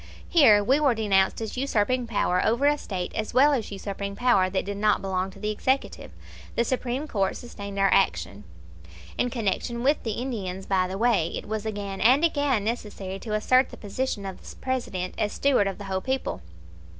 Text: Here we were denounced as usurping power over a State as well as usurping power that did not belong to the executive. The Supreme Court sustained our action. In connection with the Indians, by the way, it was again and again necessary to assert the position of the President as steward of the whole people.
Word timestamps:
Here 0.27 0.63
we 0.63 0.79
were 0.79 0.95
denounced 0.95 1.41
as 1.41 1.55
usurping 1.57 2.07
power 2.07 2.43
over 2.43 2.65
a 2.65 2.75
State 2.79 3.13
as 3.13 3.35
well 3.35 3.53
as 3.53 3.71
usurping 3.71 4.15
power 4.15 4.49
that 4.49 4.65
did 4.65 4.77
not 4.77 4.99
belong 4.99 5.29
to 5.29 5.39
the 5.39 5.51
executive. 5.51 6.09
The 6.55 6.63
Supreme 6.63 7.07
Court 7.07 7.37
sustained 7.37 7.77
our 7.77 7.93
action. 7.93 8.43
In 9.19 9.29
connection 9.29 9.83
with 9.83 10.01
the 10.01 10.13
Indians, 10.13 10.65
by 10.65 10.87
the 10.87 10.97
way, 10.97 11.27
it 11.35 11.47
was 11.47 11.67
again 11.67 12.01
and 12.01 12.25
again 12.25 12.63
necessary 12.63 13.19
to 13.19 13.35
assert 13.35 13.69
the 13.69 13.77
position 13.77 14.25
of 14.25 14.41
the 14.41 14.55
President 14.55 15.13
as 15.19 15.33
steward 15.33 15.67
of 15.67 15.77
the 15.77 15.83
whole 15.83 16.01
people. 16.01 16.41